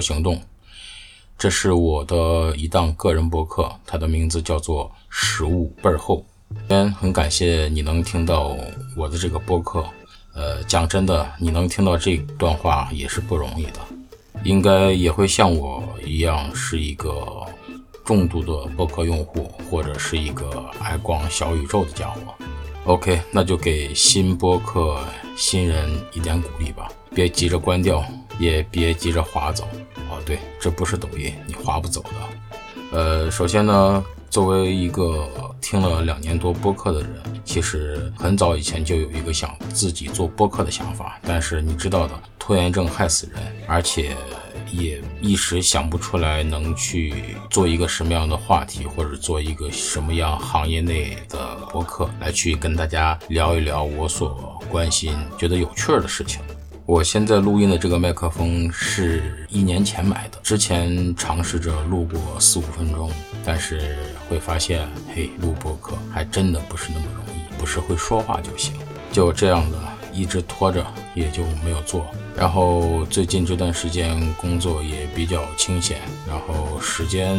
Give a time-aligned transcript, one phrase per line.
[0.00, 0.40] 行动。
[1.36, 6.24] 这是我的一档个人播客，它的名字叫做《食物倍儿厚》。
[6.68, 8.56] 先很感谢你能听到
[8.96, 9.84] 我的这个播客。
[10.34, 13.80] 呃，讲真的，你能听到这段话也是不容易的，
[14.44, 17.44] 应该也会像我一样是一个
[18.04, 22.34] 重度的播客用户，或者是一个爱逛小宇宙的家伙。
[22.84, 25.04] OK，那就给新播客
[25.36, 26.88] 新人一点鼓励吧，
[27.18, 28.04] 别急着关掉，
[28.38, 29.66] 也别急着划走。
[30.08, 32.96] 哦，对，这不是抖音，你划不走的。
[32.96, 35.28] 呃，首先呢，作为一个
[35.60, 37.10] 听了两年多播客的人，
[37.44, 44.16] 其实很早以前就有一个想自己做播客的想法，但是你知道的，拖延症害死人，而且
[44.70, 56.40] 也一时想不出来能去做一个什么样的话题，或者做一个什么样行业内的播客来去跟大家聊一聊我所关心、觉得有趣的事情。
[56.88, 63.10] 我现在录音的这个麦克风是一年前买的，之前尝试着录过四五分钟，
[63.44, 68.72] 但是会发现，嘿，录播客还真的不是那么容易，不是会说话就行。
[69.12, 69.78] 就这样的
[70.14, 70.82] 一直拖着，
[71.14, 72.06] 也就没有做。
[72.34, 77.38] 然后最近这段时间工作也比较清闲，然后时间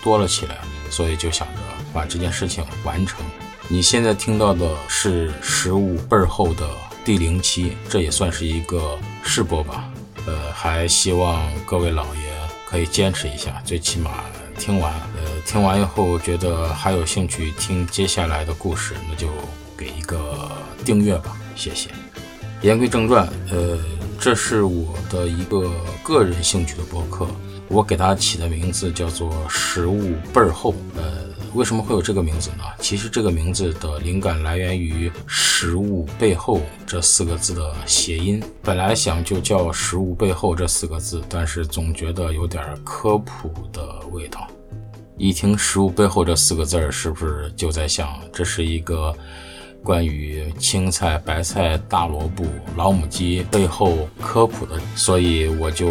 [0.00, 0.58] 多了起来，
[0.90, 1.60] 所以就想着
[1.92, 3.26] 把这件事情完成。
[3.66, 6.64] 你现在听到的是食物倍儿厚的。
[7.06, 9.88] 第零期，这也算是一个试播吧。
[10.26, 12.20] 呃，还希望各位老爷
[12.68, 14.24] 可以坚持一下，最起码
[14.58, 14.92] 听完。
[15.14, 19.28] 呃，听完以后觉得还有兴趣听接下来的故事，那就
[19.76, 20.50] 给一个
[20.84, 21.90] 订阅吧，谢谢。
[22.62, 23.78] 言归正传，呃，
[24.18, 25.70] 这是我的一个
[26.02, 27.28] 个人兴趣的博客，
[27.68, 30.74] 我给它起的名字叫做“食物倍儿厚”。
[30.98, 31.35] 呃。
[31.56, 32.64] 为什么会有这个名字呢？
[32.80, 38.42] 其实这个名字的灵感来源于“食物背后”这四个字的谐音。
[38.62, 44.46] 本来想就叫“食物背后”这四个字，但是总觉得有点科普的味道。
[45.16, 49.16] 一听“食物背后”这四个字儿，是不是就在想这是一个
[49.82, 52.44] 关于青菜、白菜、大萝卜、
[52.76, 54.78] 老母鸡背后科普的？
[54.94, 55.90] 所以我就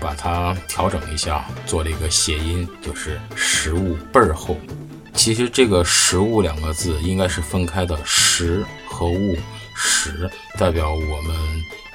[0.00, 4.56] 把它调整一下，做了一个谐音，就是“食物倍儿厚”。
[5.14, 9.36] 其实这个“食物”两个字应该是分开的，“食”和“物”。
[9.76, 11.36] 食代表我们，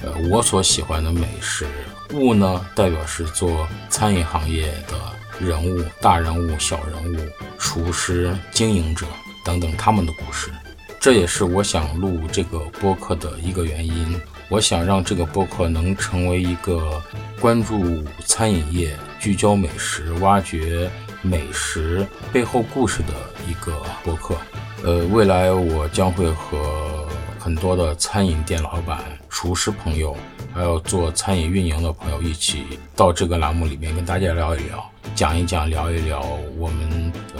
[0.03, 1.65] 呃，我所喜欢的美食；
[2.13, 4.99] 物呢，代表是做餐饮行业的
[5.39, 9.05] 人物，大人物、小人物、厨师、经营者
[9.45, 10.51] 等等他们的故事。
[10.99, 14.19] 这也是我想录这个播客的一个原因。
[14.49, 17.01] 我想让这个播客能成为一个
[17.39, 20.91] 关注餐饮业、聚焦美食、挖掘。
[21.21, 23.13] 美食背后故事的
[23.47, 24.35] 一个博客，
[24.83, 27.05] 呃，未来我将会和
[27.37, 28.99] 很多的餐饮店老板、
[29.29, 30.15] 厨师朋友，
[30.53, 36.21] 还有做餐饮运营的朋友一起到这个栏目里面跟大家聊一聊，讲一讲，聊一聊
[36.57, 36.89] 我们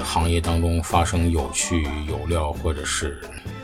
[0.03, 3.19] 行业当中发生有趣、有料或者是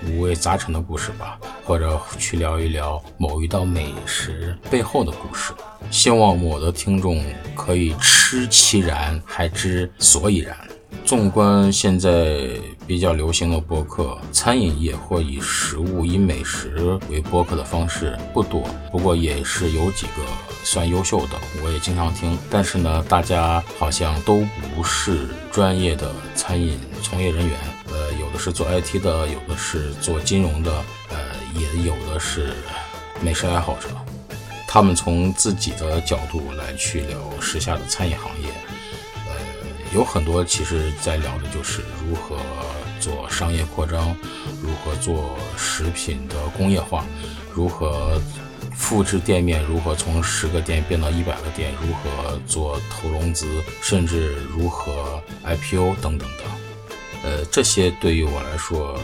[0.08, 5.54] 五味杂陈的故事吧，或者去聊一聊某一道美食背后的故事。
[5.90, 7.24] 希望我的听众
[7.56, 10.56] 可以吃其然，还知所以然。
[11.04, 12.50] 纵观现在
[12.88, 20.24] 比较流行的播客，餐饮业或以食物、以美食为播客的方式不多，不过也是有几个
[20.64, 22.38] 算优秀的，我也经常听。
[22.50, 24.46] 但是呢，大家好像都
[24.76, 27.58] 不是专业的餐饮从业人员，
[27.92, 30.72] 呃，有的是做 IT 的，有的是做金融的，
[31.10, 31.18] 呃，
[31.60, 32.54] 也有的是
[33.22, 33.90] 美食爱好者。
[34.68, 38.50] 他们从自己的角度来去聊时下的餐饮行业，
[39.94, 42.38] 有很多其实在聊的就是如何
[43.00, 44.16] 做商业扩张，
[44.62, 47.06] 如何做食品的工业化，
[47.54, 48.22] 如何
[48.74, 56.44] 复制店面，如何从十个店变到一百个店，如何做投融资，甚至如何 IPO 等等的，
[57.24, 59.00] 呃，这些对于我来说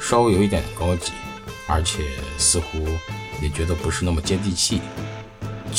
[0.00, 1.12] 稍微有一点高级，
[1.66, 2.04] 而且
[2.36, 2.86] 似乎。
[3.40, 4.80] 也觉得不是那么接地气。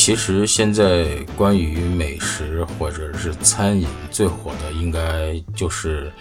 [0.09, 1.05] 其实现在
[1.37, 6.11] 关于美食或者是餐饮最火的，应该就是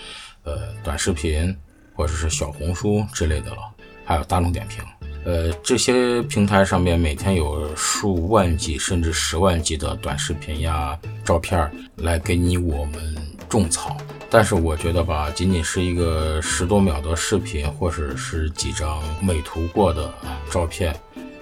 [0.42, 1.56] 呃短视频
[1.94, 3.56] 或者是小红书之类的了，
[4.04, 4.84] 还有大众点评。
[5.24, 13.16] 呃，这些平台上面每天有数万级甚至十万级的短视频呀、照片来给你我们
[13.48, 13.96] 种草。
[14.28, 20.12] 但是我觉得吧，仅仅是一个十多秒的视频，或者是几张美图过的
[20.50, 20.94] 照片。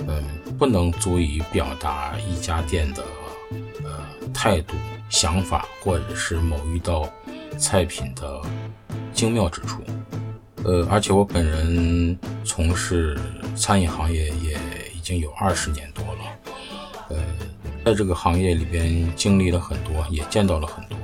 [0.07, 0.25] 嗯，
[0.59, 3.05] 不能足以表达一家店的
[3.85, 4.01] 呃
[4.33, 4.75] 态度、
[5.09, 7.09] 想法，或者是某一道
[7.59, 8.41] 菜品的
[9.13, 9.83] 精妙之处。
[10.65, 13.19] 呃，而且我本人从事
[13.55, 14.59] 餐饮行业也
[14.95, 16.21] 已经有二十年多了。
[17.09, 17.17] 呃，
[17.85, 20.99] 在这个行业里边经历了很多，也见到了很多。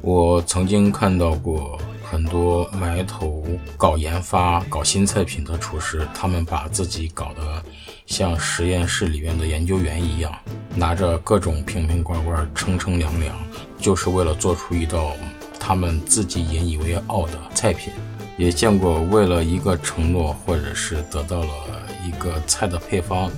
[0.00, 3.44] 我曾经看到过很多埋头
[3.76, 7.62] 搞研发、搞新菜品的厨师，他们把自己搞得
[8.06, 10.32] 像实验室里面的研究员一样，
[10.74, 13.36] 拿着各种瓶瓶罐罐、称称量量，
[13.78, 15.12] 就是为了做出一道
[15.58, 17.92] 他们自己引以为傲的菜品。
[18.38, 21.48] 也见过为了一个承诺，或者是得到了
[22.06, 23.30] 一个菜的配方，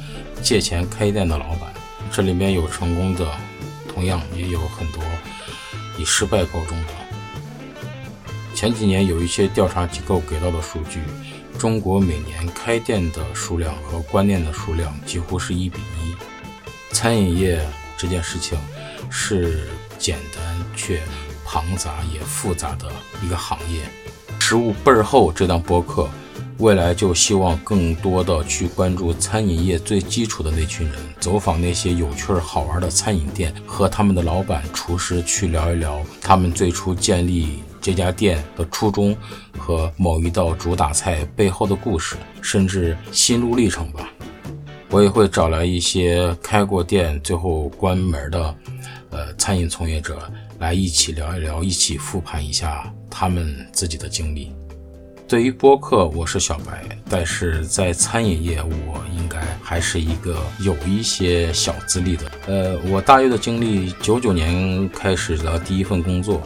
[0.43, 1.73] 借钱开店的老板。
[2.11, 3.26] 这里面有成功的，
[3.88, 5.03] 同样也有很多
[5.97, 7.07] 以失败告终的。
[8.58, 11.00] 前几年有一些调查机构给到的数据，
[11.60, 16.93] 中国每年开店的数量和关店的数量几乎是一比一。
[16.93, 17.64] 餐饮业
[17.96, 18.58] 这件事情
[19.08, 20.43] 是简单
[20.75, 21.00] 却
[21.44, 22.90] 庞杂也复杂的
[23.25, 23.82] 一个行业。
[24.40, 26.08] 食物倍儿厚这档播客。
[26.58, 39.16] 未来就希望更多的去关注餐饮业最基础的那群人，走访那些有趣儿好玩的餐饮店，和他们的老板、厨师去聊一聊他们最初建立这家店的初衷
[39.58, 44.08] 和某一道主打菜背后的故事，甚至心路历程吧。
[44.90, 48.54] 我也会找来一些开过店最后关门的，
[49.10, 50.19] 呃，餐饮从业者
[50.58, 54.50] 来一起聊一聊，一起复盘一下他们自己的经历。
[55.28, 62.32] 对于播客，我是小白，但是在餐饮业，我应该还是一个有一些小资历的。
[62.46, 66.40] 呃，我大约的经历，九九年开始的第一份工作，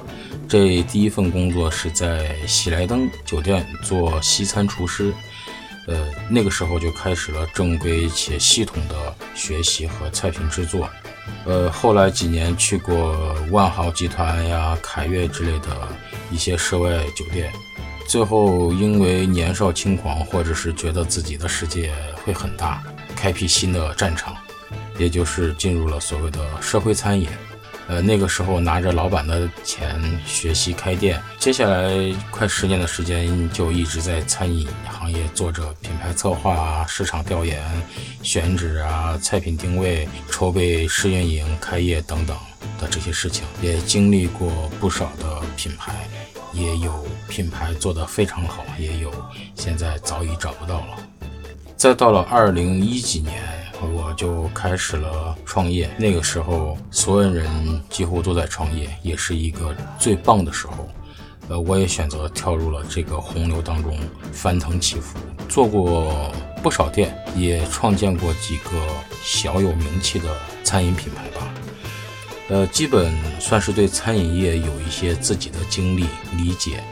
[0.53, 5.11] 这第一份工作是在喜来登酒店做西餐厨师。
[5.87, 10.87] 呃，那个时候就开始了正规且系统的学习和菜品制作。
[11.47, 15.89] 呃，后来几年去过万豪集团呀、凯悦之类的
[16.31, 17.51] 一些涉外酒店。
[18.07, 21.91] 最后，因为年少轻狂，或者是觉得自己的世界
[22.27, 22.83] 会很大，
[23.17, 24.37] 开辟新的战场，
[24.99, 27.27] 也就是进入了所谓的社会餐饮。
[27.93, 31.93] 呃，那个时候拿着老板的钱学习开店，接下来
[32.31, 37.63] 快十年的时间就一直在餐饮行业做着品牌策划、市场调研、
[38.23, 42.35] 选址啊、菜品定位、筹备试运营、开业等等
[42.81, 45.93] 的这些事情，也经历过不少的品牌。
[46.55, 49.13] 也有品牌做得非常好，也有
[49.55, 50.97] 现在早已找不到了。
[51.77, 53.43] 再到了二零一几年，
[53.87, 55.91] 我就开始了创业。
[55.99, 57.51] 那个时候，所有人
[57.89, 60.89] 几乎都在创业，也是一个最棒的时候。
[61.49, 63.99] 呃，我也选择跳入了这个洪流当中，
[64.33, 65.19] 翻腾起伏，
[65.49, 66.33] 做过
[66.63, 68.71] 不少店，也创建过几个
[69.25, 70.29] 小有名气的
[70.63, 71.53] 餐饮品牌吧。
[72.49, 76.07] 呃，基本算是对餐饮业有一些自己的经历
[76.37, 76.83] 理解，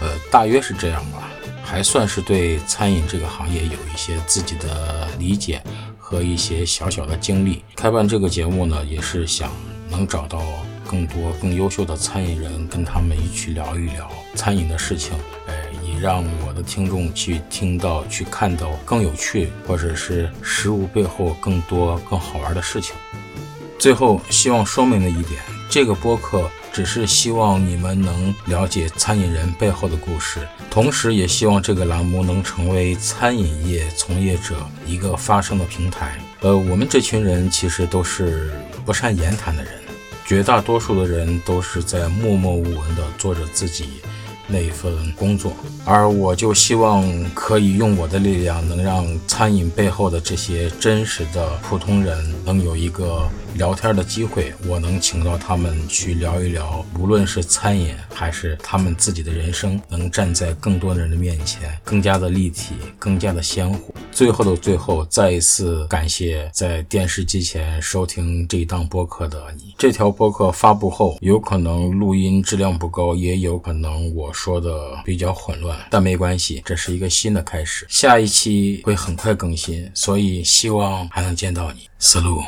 [0.00, 1.30] 呃，大约是这样吧，
[1.64, 5.62] 还算是对餐饮这个行业有一些自己的理解
[6.04, 7.64] 和一些小小的经历。
[7.74, 9.50] 开办这个节目呢，也是想
[9.90, 10.42] 能找到
[10.86, 15.16] 更多更优秀的餐饮人，跟他们一起聊一聊餐饮的事情，
[15.48, 22.94] 哎，也让我的听众去听到、去看到更有趣，或者是食物背后更多更好玩的事情。
[23.78, 25.40] 最后，希望说明的一点，
[25.70, 36.18] 这个播客只是希望你们能了解餐饮人背后的故事，同时也希望这个栏目能成为餐饮业从业者一个发声的平台。
[36.40, 38.52] 呃，我们这群人其实都是
[38.84, 39.72] 不善言谈的人，
[40.26, 43.90] 绝大多数的人都是在默默无闻的做着自己。
[44.46, 45.52] 那一份工作，
[45.84, 54.52] 而我就希望可以用我的力量，能让餐饮背后的这些真实的普通人能有一个聊天的机会。
[54.68, 63.94] 我能请到他们去聊一聊，无论是餐饮还是他们自己的人生，能站在更多人的面前，更加的立体，更加的鲜活。
[64.12, 69.74] 最后的最后，再一次感谢在电视机前收听这一档播客的你。
[69.78, 74.70] 这条播客发布后，有可能录音质量不高，也有可能我说的
[75.04, 77.86] 比较混乱，但没关系，这是一个新的开始。
[77.88, 81.88] 下一期会很快更新，所以希望还能见到你。
[82.00, 82.42] 思路。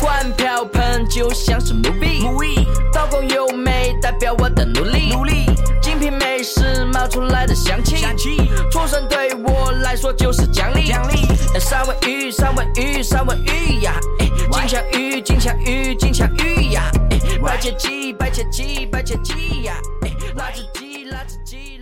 [0.00, 2.20] 管瓢盆就像是墓碑，
[2.92, 5.12] 刀工优美代表我的努力。
[5.12, 5.46] 努力
[5.80, 7.96] 精品美食冒出来的香气，
[8.70, 10.86] 出生对我来说就是奖励。
[10.86, 11.16] 奖励
[11.58, 13.98] 三文鱼，三文鱼，三文鱼呀！
[14.52, 16.90] 金枪鱼，金枪鱼，金枪鱼呀！
[17.42, 19.74] 白切鸡，白切鸡，白切鸡呀！
[20.36, 20.81] 辣子鸡，
[21.12, 21.78] lots of G,